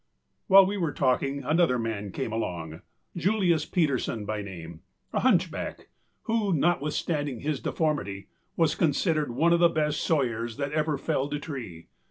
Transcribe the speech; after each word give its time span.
â 0.01 0.03
While 0.47 0.65
we 0.65 0.77
were 0.77 0.93
talking, 0.93 1.43
another 1.43 1.77
man 1.77 2.11
came 2.11 2.31
along, 2.31 2.81
Julius 3.15 3.65
Peterson 3.67 4.25
by 4.25 4.41
name, 4.41 4.81
a 5.13 5.19
hunchback, 5.19 5.89
who, 6.23 6.53
notwithstanding 6.55 7.41
his 7.41 7.59
deformity, 7.59 8.27
was 8.57 8.73
considered 8.73 9.29
one 9.35 9.53
of 9.53 9.59
the 9.59 9.69
best 9.69 10.01
sawyers 10.01 10.57
that 10.57 10.71
ever 10.71 10.97
felled 10.97 11.35
a 11.35 11.39
tree. 11.39 11.85